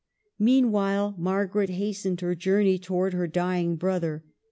[0.39, 4.23] Meanwhile Margaret hastened her journey to wards her dying brother.